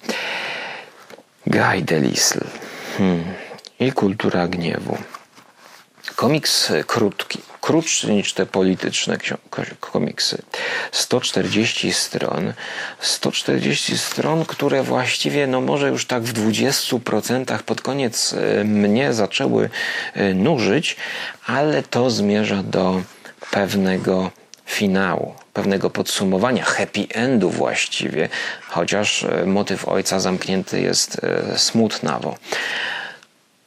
Guy 1.47 1.83
Delisle 1.83 2.47
hmm. 2.99 3.25
i 3.81 3.93
kultura 3.93 4.49
gniewu. 4.49 4.99
Komiks 6.17 6.73
krótki, 6.87 7.39
krótszy 7.65 8.13
niż 8.13 8.33
te 8.33 8.47
polityczne 8.47 9.19
komiksy. 9.81 10.43
140 10.93 11.93
stron. 11.93 12.53
140 13.01 13.99
stron, 13.99 14.45
które 14.45 14.83
właściwie, 14.83 15.47
no 15.47 15.61
może 15.61 15.89
już 15.89 16.07
tak 16.07 16.23
w 16.23 16.33
20% 16.33 17.63
pod 17.63 17.81
koniec 17.81 18.33
e, 18.33 18.65
mnie 18.65 19.13
zaczęły 19.13 19.71
e, 20.15 20.35
nużyć, 20.35 20.97
ale 21.47 21.83
to 21.83 22.11
zmierza 22.11 22.63
do 22.63 23.03
pewnego 23.51 24.31
finału, 24.67 25.35
pewnego 25.53 25.91
podsumowania, 25.91 26.65
happy 26.65 27.07
endu 27.15 27.51
właściwie, 27.51 28.29
chociaż 28.69 29.23
e, 29.25 29.47
motyw 29.47 29.89
ojca 29.89 30.21
zamknięty 30.21 30.81
jest 30.81 31.21
smutnawo. 31.57 32.37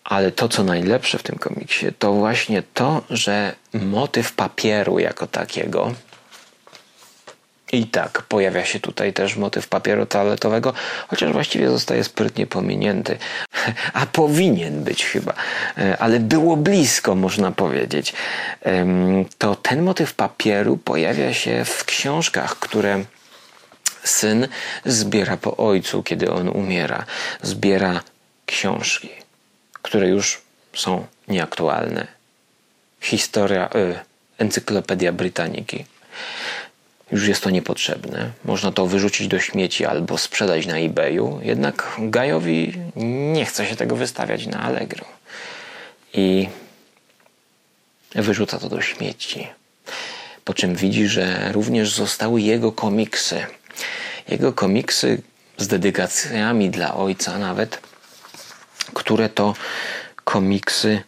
Ale 0.08 0.32
to, 0.32 0.50
co 0.50 0.64
najlepsze 0.64 1.18
w 1.18 1.24
tym 1.24 1.38
komiksie, 1.38 1.86
to 2.00 2.14
właśnie 2.14 2.64
to, 2.74 3.02
że 3.10 3.56
motyw 3.74 4.34
papieru 4.34 5.00
jako 5.00 5.28
takiego, 5.28 5.94
i 7.72 7.86
tak, 7.88 8.22
pojawia 8.22 8.66
się 8.66 8.80
tutaj 8.80 9.14
też 9.14 9.36
motyw 9.36 9.68
papieru 9.68 10.06
toaletowego, 10.06 10.74
chociaż 11.08 11.32
właściwie 11.32 11.70
zostaje 11.70 12.04
sprytnie 12.04 12.48
pominięty, 12.48 13.18
a 13.94 14.06
powinien 14.06 14.84
być 14.84 15.06
chyba, 15.06 15.34
e, 15.78 15.98
ale 15.98 16.20
było 16.20 16.58
blisko, 16.58 17.16
można 17.16 17.52
powiedzieć. 17.52 18.14
To 19.38 19.56
ten 19.56 19.82
motyw 19.82 20.14
papieru 20.14 20.78
pojawia 20.78 21.34
się 21.34 21.66
w 21.66 21.86
książkach, 21.86 22.60
które 22.60 23.04
syn 24.04 24.48
zbiera 24.86 25.38
po 25.38 25.58
ojcu, 25.58 26.04
kiedy 26.04 26.32
on 26.32 26.50
umiera. 26.50 27.06
Zbiera 27.42 28.02
książki 28.46 29.27
które 29.88 30.08
już 30.08 30.42
są 30.74 31.08
nieaktualne. 31.28 32.08
Historia, 33.02 33.70
y, 33.76 34.00
Encyklopedia 34.38 35.12
Brytaniki 35.12 35.86
Już 37.12 37.28
jest 37.28 37.44
to 37.44 37.50
niepotrzebne. 37.50 38.32
Można 38.46 38.72
to 38.72 38.88
wyrzucić 38.88 39.28
do 39.28 39.40
śmieci 39.40 39.86
albo 39.86 40.18
sprzedać 40.18 40.66
na 40.66 40.78
eBayu. 40.78 41.40
Jednak 41.44 41.96
Gajowi 42.00 42.74
nie 43.34 43.46
chce 43.46 43.66
się 43.66 43.76
tego 43.76 43.96
wystawiać 43.96 44.48
na 44.48 44.60
Allegro. 44.60 45.06
I 46.14 46.50
wyrzuca 48.16 48.60
to 48.60 48.70
do 48.70 48.82
śmieci. 48.82 49.48
Po 50.46 50.54
czym 50.54 50.76
widzi, 50.76 51.08
że 51.08 51.52
również 51.52 51.96
zostały 51.96 52.42
jego 52.42 52.72
komiksy. 52.72 53.46
Jego 54.28 54.54
komiksy 54.54 55.22
z 55.58 55.68
dedykacjami 55.68 56.70
dla 56.70 56.96
ojca 56.96 57.40
nawet, 57.40 57.82
które 58.94 59.30
to 59.30 59.54
komiksy 60.24 61.02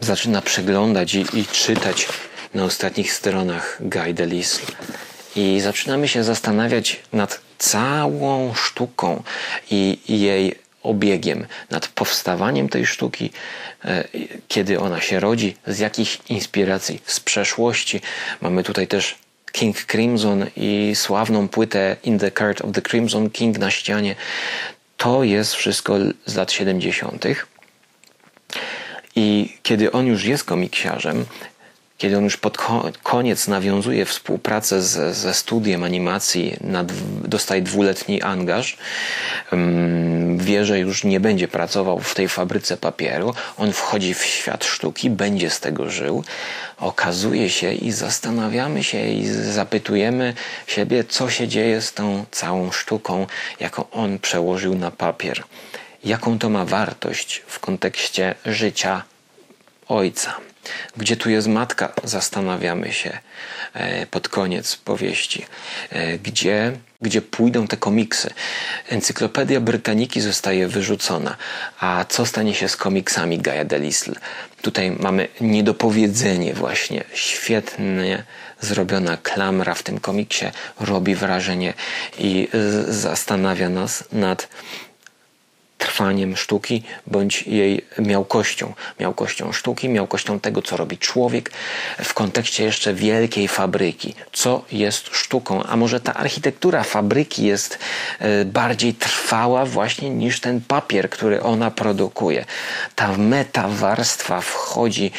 zaczyna 0.00 0.42
przeglądać 0.42 1.14
i, 1.14 1.24
i 1.32 1.46
czytać 1.46 2.08
na 2.54 2.64
ostatnich 2.64 3.12
stronach 3.12 3.78
Guy 3.80 4.14
Delisle. 4.14 4.66
I 5.36 5.60
zaczynamy 5.60 6.08
się 6.08 6.24
zastanawiać 6.24 7.00
nad 7.12 7.40
całą 7.58 8.54
sztuką 8.54 9.22
i 9.70 9.98
jej 10.08 10.54
obiegiem, 10.82 11.46
nad 11.70 11.88
powstawaniem 11.88 12.68
tej 12.68 12.86
sztuki, 12.86 13.30
e, 13.84 14.04
kiedy 14.48 14.80
ona 14.80 15.00
się 15.00 15.20
rodzi, 15.20 15.56
z 15.66 15.78
jakich 15.78 16.30
inspiracji 16.30 17.00
z 17.06 17.20
przeszłości. 17.20 18.00
Mamy 18.40 18.62
tutaj 18.62 18.86
też 18.86 19.18
King 19.52 19.76
Crimson 19.76 20.46
i 20.56 20.92
sławną 20.94 21.48
płytę 21.48 21.96
In 22.04 22.18
the 22.18 22.30
Court 22.30 22.60
of 22.60 22.72
the 22.72 22.82
Crimson 22.82 23.30
King 23.30 23.58
na 23.58 23.70
ścianie. 23.70 24.14
To 25.02 25.24
jest 25.24 25.54
wszystko 25.54 25.96
z 26.26 26.34
lat 26.34 26.52
70. 26.52 27.24
I 29.16 29.56
kiedy 29.62 29.92
on 29.92 30.06
już 30.06 30.24
jest 30.24 30.44
komiksiarzem, 30.44 31.24
kiedy 32.02 32.16
on 32.18 32.24
już 32.24 32.36
pod 32.36 32.58
koniec 33.02 33.48
nawiązuje 33.48 34.04
współpracę 34.04 34.82
z, 34.82 35.16
ze 35.16 35.34
studiem 35.34 35.82
animacji, 35.82 36.56
dostaje 37.24 37.62
dwuletni 37.62 38.22
angaż, 38.22 38.76
um, 39.52 40.38
wie, 40.38 40.64
że 40.64 40.78
już 40.78 41.04
nie 41.04 41.20
będzie 41.20 41.48
pracował 41.48 42.00
w 42.00 42.14
tej 42.14 42.28
fabryce 42.28 42.76
papieru, 42.76 43.34
on 43.56 43.72
wchodzi 43.72 44.14
w 44.14 44.24
świat 44.24 44.64
sztuki, 44.64 45.10
będzie 45.10 45.50
z 45.50 45.60
tego 45.60 45.90
żył. 45.90 46.24
Okazuje 46.78 47.50
się 47.50 47.72
i 47.72 47.92
zastanawiamy 47.92 48.84
się 48.84 49.08
i 49.08 49.26
zapytujemy 49.28 50.34
siebie, 50.66 51.04
co 51.04 51.30
się 51.30 51.48
dzieje 51.48 51.80
z 51.82 51.92
tą 51.92 52.24
całą 52.30 52.72
sztuką, 52.72 53.26
jaką 53.60 53.90
on 53.90 54.18
przełożył 54.18 54.74
na 54.74 54.90
papier. 54.90 55.42
Jaką 56.04 56.38
to 56.38 56.48
ma 56.48 56.64
wartość 56.64 57.42
w 57.46 57.60
kontekście 57.60 58.34
życia 58.44 59.02
ojca. 59.88 60.51
Gdzie 60.96 61.16
tu 61.16 61.30
jest 61.30 61.48
matka? 61.48 61.92
Zastanawiamy 62.04 62.92
się 62.92 63.18
e, 63.74 64.06
pod 64.06 64.28
koniec 64.28 64.76
powieści. 64.76 65.46
E, 65.90 66.18
gdzie, 66.18 66.72
gdzie 67.02 67.22
pójdą 67.22 67.66
te 67.66 67.76
komiksy? 67.76 68.30
Encyklopedia 68.88 69.60
Brytaniki 69.60 70.20
zostaje 70.20 70.68
wyrzucona. 70.68 71.36
A 71.80 72.04
co 72.08 72.26
stanie 72.26 72.54
się 72.54 72.68
z 72.68 72.76
komiksami 72.76 73.38
Gaia 73.38 73.64
Delisle? 73.64 74.14
Tutaj 74.62 74.90
mamy 74.90 75.28
niedopowiedzenie 75.40 76.54
właśnie. 76.54 77.04
Świetnie 77.14 78.24
zrobiona 78.60 79.16
klamra 79.16 79.74
w 79.74 79.82
tym 79.82 80.00
komiksie 80.00 80.46
robi 80.80 81.14
wrażenie 81.14 81.74
i 82.18 82.48
zastanawia 82.88 83.68
nas 83.68 84.04
nad 84.12 84.48
trwaniem 85.82 86.36
sztuki 86.36 86.82
bądź 87.06 87.42
jej 87.42 87.86
miałkością. 87.98 88.72
Miałkością 89.00 89.52
sztuki, 89.52 89.88
miałkością 89.88 90.40
tego, 90.40 90.62
co 90.62 90.76
robi 90.76 90.98
człowiek 90.98 91.50
w 92.04 92.14
kontekście 92.14 92.64
jeszcze 92.64 92.94
wielkiej 92.94 93.48
fabryki. 93.48 94.14
Co 94.32 94.64
jest 94.72 95.06
sztuką? 95.12 95.62
A 95.62 95.76
może 95.76 96.00
ta 96.00 96.14
architektura 96.14 96.82
fabryki 96.82 97.44
jest 97.44 97.78
e, 98.18 98.44
bardziej 98.44 98.94
trwała 98.94 99.64
właśnie 99.64 100.10
niż 100.10 100.40
ten 100.40 100.60
papier, 100.60 101.10
który 101.10 101.42
ona 101.42 101.70
produkuje. 101.70 102.44
Ta 102.94 103.16
metawarstwa 103.16 104.40
wchodzi, 104.40 105.12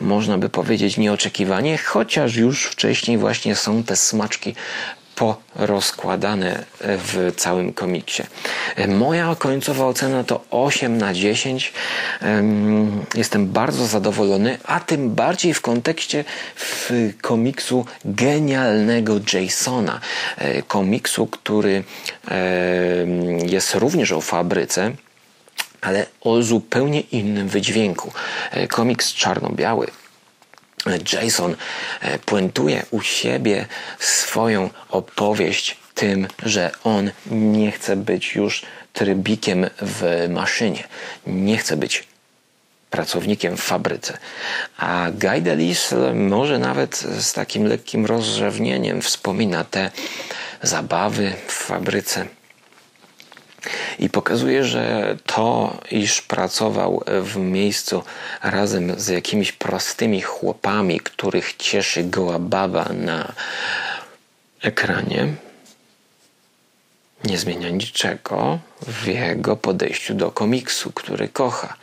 można 0.00 0.38
by 0.38 0.48
powiedzieć, 0.48 0.96
nieoczekiwanie, 0.96 1.78
chociaż 1.78 2.36
już 2.36 2.64
wcześniej 2.64 3.18
właśnie 3.18 3.56
są 3.56 3.82
te 3.82 3.96
smaczki 3.96 4.54
porozkładane 5.18 6.64
w 6.80 7.32
całym 7.36 7.72
komiksie. 7.72 8.22
Moja 8.88 9.36
końcowa 9.38 9.86
ocena 9.86 10.24
to 10.24 10.40
8 10.50 10.98
na 10.98 11.14
10. 11.14 11.72
Jestem 13.14 13.46
bardzo 13.46 13.86
zadowolony, 13.86 14.58
a 14.64 14.80
tym 14.80 15.14
bardziej 15.14 15.54
w 15.54 15.60
kontekście 15.60 16.24
w 16.56 16.90
komiksu 17.20 17.86
genialnego 18.04 19.20
Jasona. 19.32 20.00
E, 20.36 20.62
komiksu, 20.62 21.26
który 21.26 21.84
jest 23.46 23.74
również 23.74 24.12
o 24.12 24.20
fabryce 24.20 24.92
ale 25.80 26.06
o 26.20 26.42
zupełnie 26.42 27.00
innym 27.00 27.48
wydźwięku. 27.48 28.12
E, 28.50 28.68
komiks 28.68 29.14
czarno-biały 29.14 29.86
Jason 31.12 31.56
e, 32.00 32.18
puentuje 32.18 32.86
u 32.90 33.02
siebie 33.02 33.66
swoją 33.98 34.70
opowieść 34.88 35.76
tym, 35.94 36.26
że 36.42 36.70
on 36.84 37.10
nie 37.30 37.72
chce 37.72 37.96
być 37.96 38.34
już 38.34 38.62
trybikiem 38.92 39.66
w 39.82 40.26
maszynie, 40.30 40.84
nie 41.26 41.56
chce 41.58 41.76
być 41.76 42.04
pracownikiem 42.90 43.56
w 43.56 43.60
fabryce. 43.60 44.18
A 44.78 45.06
Guy 45.12 45.40
Delisle 45.40 46.14
może 46.14 46.58
nawet 46.58 46.96
z 46.96 47.32
takim 47.32 47.64
lekkim 47.64 48.06
rozrzewnieniem 48.06 49.02
wspomina 49.02 49.64
te 49.64 49.90
zabawy 50.62 51.32
w 51.46 51.52
fabryce 51.52 52.26
i 53.98 54.10
pokazuje, 54.10 54.64
że 54.64 55.16
to, 55.26 55.76
iż 55.90 56.22
pracował 56.22 57.04
w 57.06 57.36
miejscu 57.36 58.02
razem 58.42 59.00
z 59.00 59.08
jakimiś 59.08 59.52
prostymi 59.52 60.20
chłopami, 60.20 61.00
których 61.00 61.56
cieszy 61.56 62.04
goła 62.04 62.38
baba 62.38 62.88
na 62.92 63.32
ekranie, 64.62 65.34
nie 67.24 67.38
zmienia 67.38 67.70
niczego 67.70 68.58
w 68.86 69.06
jego 69.06 69.56
podejściu 69.56 70.14
do 70.14 70.30
komiksu, 70.30 70.92
który 70.92 71.28
kocha. 71.28 71.76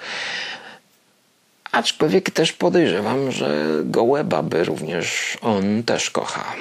Aczkolwiek 1.72 2.30
też 2.30 2.54
podejrzewam, 2.54 3.32
że 3.32 3.66
gołe 3.84 4.24
baby 4.24 4.64
również 4.64 5.38
on 5.42 5.84
też 5.84 6.10
kocha. 6.10 6.54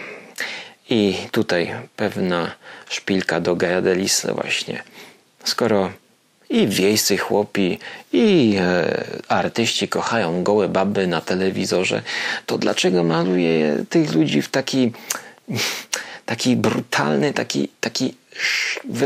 I 0.91 1.17
tutaj 1.31 1.75
pewna 1.97 2.51
szpilka 2.89 3.41
do 3.41 3.57
Gaia 3.57 3.81
Delisle 3.81 4.35
właśnie 4.35 4.83
Skoro 5.45 5.91
i 6.51 6.69
wiejscy 6.69 7.17
chłopi, 7.17 7.79
i 8.13 8.57
e, 8.61 9.05
artyści 9.29 9.89
kochają 9.89 10.43
gołe 10.43 10.69
baby 10.69 11.07
na 11.07 11.21
telewizorze, 11.21 12.03
to 12.47 12.59
dlaczego 12.59 13.05
maluje 13.05 13.85
tych 13.91 14.15
ludzi 14.15 14.43
w 14.43 14.49
taki, 14.49 14.93
taki 16.27 16.57
brutalny, 16.57 17.33
taki, 17.33 17.69
taki 17.81 18.15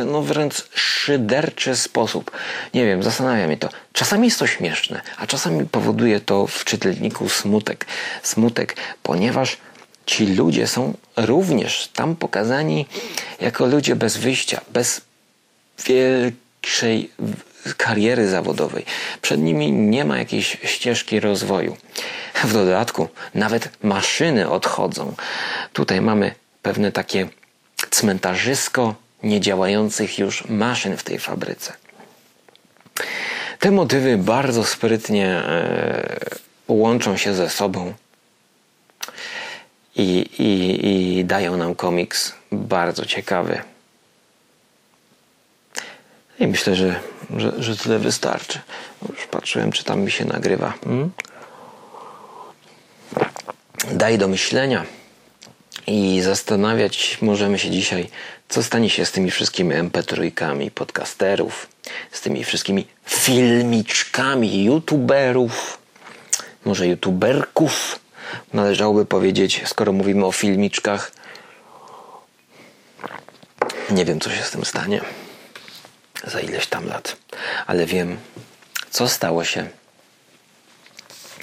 no 0.07 0.23
wręcz 0.23 0.69
szyderczy 0.75 1.77
sposób. 1.77 2.31
Nie 2.75 2.87
wiem, 2.87 3.03
zastanawia 3.03 3.47
mnie 3.47 3.57
to. 3.57 3.69
Czasami 3.93 4.25
jest 4.25 4.39
to 4.39 4.47
śmieszne, 4.47 5.01
a 5.17 5.27
czasami 5.27 5.65
powoduje 5.65 6.21
to 6.21 6.47
w 6.47 6.65
czytelniku 6.65 7.29
smutek. 7.29 7.87
Smutek, 8.23 8.77
ponieważ 9.03 9.57
ci 10.09 10.27
ludzie 10.27 10.67
są 10.67 10.95
również 11.17 11.89
tam 11.89 12.17
pokazani 12.17 12.87
jako 13.41 13.67
ludzie 13.67 13.97
bez 13.97 14.17
wyjścia, 14.17 14.61
bez 14.73 15.01
większej 15.87 17.11
kariery 17.77 18.29
zawodowej. 18.29 18.85
Przed 19.23 19.41
nimi 19.41 19.73
nie 19.73 20.05
ma 20.05 20.19
jakiejś 20.19 20.57
ścieżki 20.65 21.21
rozwoju. 21.21 21.77
W 22.45 22.53
dodatku 22.53 23.09
nawet 23.35 23.71
maszyny 23.83 24.51
odchodzą. 24.51 25.15
Tutaj 25.73 26.01
mamy 26.01 26.35
pewne 26.63 26.93
takie 26.93 27.29
cmentarzysko 27.91 28.95
niedziałających 29.23 30.19
już 30.19 30.45
maszyn 30.45 30.97
w 30.97 31.03
tej 31.03 31.19
fabryce. 31.19 31.73
Te 33.59 33.71
motywy 33.71 34.17
bardzo 34.17 34.65
sprytnie 34.65 35.27
e, 35.27 36.19
łączą 36.69 37.17
się 37.17 37.35
ze 37.35 37.51
sobą 37.51 37.95
i, 39.99 40.27
i, 40.39 41.19
i 41.19 41.25
dają 41.25 41.57
nam 41.57 41.75
komiks 41.75 42.35
bardzo 42.53 43.07
ciekawy. 43.07 43.63
I 46.41 46.47
myślę, 46.47 46.77
że, 46.77 47.01
że, 47.37 47.63
że 47.63 47.77
tyle 47.77 47.99
wystarczy. 47.99 48.61
Już 49.09 49.27
patrzyłem, 49.27 49.73
czy 49.73 49.85
tam 49.85 50.01
mi 50.01 50.11
się 50.11 50.25
nagrywa. 50.25 50.75
Hmm? 50.85 51.11
Daj 53.93 54.19
do 54.19 54.29
myślenia. 54.29 54.85
I 55.87 56.21
zastanawiać 56.21 57.19
możemy 57.23 57.59
się 57.59 57.71
dzisiaj, 57.71 58.09
co 58.49 58.63
stanie 58.63 58.91
się 58.91 59.05
z 59.05 59.13
tymi 59.13 59.31
wszystkimi 59.31 59.75
MP3, 59.75 60.71
podcasterów, 60.71 61.69
z 62.13 62.21
tymi 62.21 62.45
wszystkimi 62.45 62.87
filmiczkami, 63.07 64.65
youtuberów, 64.65 65.79
może 66.65 66.87
youtuberków, 66.87 68.01
należałoby 68.53 69.07
powiedzieć, 69.07 69.63
skoro 69.67 69.93
mówimy 69.93 70.27
o 70.27 70.33
filmiczkach, 70.33 71.13
nie 73.91 74.05
wiem, 74.05 74.21
co 74.21 74.31
się 74.31 74.43
z 74.43 74.51
tym 74.51 74.65
stanie. 74.65 75.01
Za 76.25 76.41
ileś 76.41 76.67
tam 76.67 76.87
lat, 76.87 77.17
ale 77.67 77.87
wiem, 77.87 78.17
co 78.91 79.09
stało 79.09 79.45
się 79.45 79.69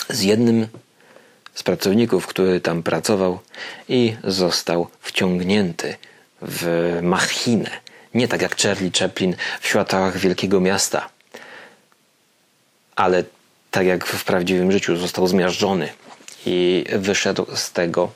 z 0.10 0.22
jednym 0.22 0.68
z 1.54 1.64
pracowników, 1.64 2.28
który 2.28 2.62
tam 2.62 2.84
pracował 2.84 3.40
i 3.90 4.16
został 4.24 4.88
wciągnięty 5.02 5.96
w 6.42 7.00
machinę. 7.02 7.70
Nie 8.14 8.28
tak 8.28 8.42
jak 8.42 8.58
Charlie 8.58 8.92
Chaplin 9.00 9.36
w 9.62 9.68
światach 9.68 10.18
wielkiego 10.18 10.60
miasta, 10.60 11.10
ale 12.96 13.24
tak 13.72 13.86
jak 13.86 14.06
w 14.06 14.24
prawdziwym 14.24 14.72
życiu 14.72 14.96
został 14.96 15.28
zmiażdżony 15.28 15.90
i 16.46 16.86
wyszedł 16.96 17.46
z 17.56 17.72
tego 17.72 18.12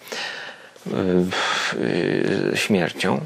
yy, 0.85 0.93
yy, 2.51 2.57
śmiercią. 2.57 3.19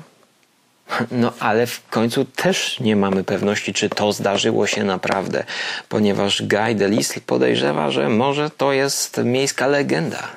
No 1.12 1.34
ale 1.40 1.68
w 1.68 1.88
końcu 1.90 2.26
też 2.26 2.80
nie 2.80 2.96
mamy 2.96 3.24
pewności, 3.24 3.74
czy 3.74 3.90
to 3.90 4.14
zdarzyło 4.14 4.68
się 4.68 4.84
naprawdę, 4.84 5.44
ponieważ 5.90 6.42
Guy 6.42 6.76
Delisle 6.76 7.22
podejrzewa, 7.26 7.92
że 7.92 8.10
może 8.10 8.50
to 8.50 8.74
jest 8.74 9.18
miejska 9.24 9.68
legenda 9.68 10.28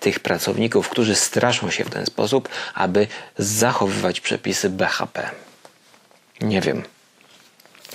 tych 0.00 0.20
pracowników, 0.20 0.88
którzy 0.88 1.14
straszą 1.14 1.70
się 1.70 1.84
w 1.84 1.90
ten 1.90 2.06
sposób, 2.06 2.48
aby 2.74 3.06
zachowywać 3.38 4.20
przepisy 4.20 4.70
BHP. 4.70 5.30
Nie 6.40 6.60
wiem. 6.60 6.82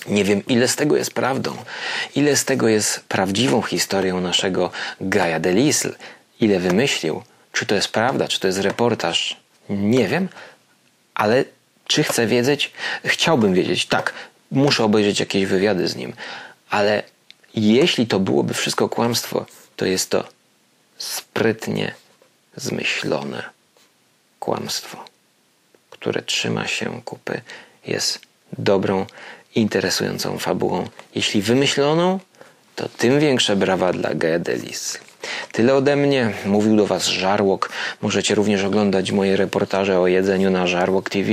Nie 0.08 0.24
wiem, 0.24 0.46
ile 0.46 0.68
z 0.68 0.76
tego 0.76 0.98
jest 0.98 1.14
prawdą, 1.14 1.58
ile 2.16 2.36
z 2.36 2.46
tego 2.46 2.68
jest 2.68 3.00
prawdziwą 3.00 3.62
historią 3.62 4.22
naszego 4.22 4.72
Gaja 5.02 5.40
Delisle, 5.40 5.92
ile 6.40 6.60
wymyślił, 6.60 7.24
czy 7.52 7.66
to 7.66 7.76
jest 7.76 7.88
prawda, 7.88 8.28
czy 8.28 8.40
to 8.40 8.48
jest 8.48 8.60
reportaż. 8.60 9.38
Nie 9.70 10.08
wiem, 10.08 10.30
ale 11.16 11.46
czy 11.88 12.04
chcę 12.04 12.28
wiedzieć? 12.28 12.72
Chciałbym 13.06 13.54
wiedzieć, 13.54 13.86
tak. 13.86 14.14
Muszę 14.52 14.84
obejrzeć 14.84 15.20
jakieś 15.20 15.46
wywiady 15.46 15.88
z 15.88 15.96
nim, 15.96 16.14
ale 16.70 17.04
jeśli 17.56 18.08
to 18.08 18.20
byłoby 18.20 18.54
wszystko 18.54 18.90
kłamstwo, 18.90 19.46
to 19.76 19.86
jest 19.86 20.10
to 20.10 20.28
sprytnie 20.98 21.96
zmyślone 22.56 23.44
kłamstwo, 24.40 25.06
które 25.90 26.22
trzyma 26.22 26.68
się 26.68 27.02
kupy, 27.06 27.42
jest 27.86 28.20
dobrą, 28.58 29.06
interesującą 29.56 30.38
fabułą. 30.38 30.88
Jeśli 31.16 31.42
wymyśloną, 31.42 32.20
to 32.76 32.90
tym 32.90 33.20
większe 33.20 33.56
brawa 33.56 33.94
dla 33.94 34.14
Gedelis. 34.14 35.00
Tyle 35.52 35.76
ode 35.76 35.96
mnie. 35.96 36.34
Mówił 36.46 36.76
do 36.78 36.86
Was 36.86 37.06
Żarłok. 37.06 37.70
Możecie 38.02 38.36
również 38.36 38.64
oglądać 38.64 39.12
moje 39.12 39.38
reportaże 39.38 40.00
o 40.00 40.08
jedzeniu 40.08 40.50
na 40.50 40.68
Żarłok 40.68 41.10
TV. 41.10 41.32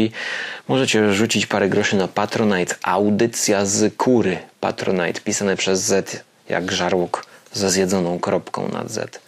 Możecie 0.68 1.12
rzucić 1.12 1.46
parę 1.46 1.68
groszy 1.68 1.96
na 1.96 2.08
Patronite. 2.08 2.74
Audycja 2.82 3.66
z 3.66 3.94
kury. 3.96 4.38
Patronite 4.60 5.20
pisane 5.20 5.56
przez 5.56 5.80
Z 5.80 6.24
jak 6.48 6.72
Żarłok 6.72 7.26
ze 7.52 7.70
zjedzoną 7.70 8.18
kropką 8.20 8.68
nad 8.68 8.90
Z. 8.90 9.20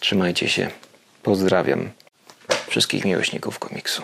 Trzymajcie 0.00 0.48
się. 0.48 0.70
Pozdrawiam 1.22 1.90
wszystkich 2.68 3.04
miłośników 3.04 3.58
komiksu. 3.58 4.02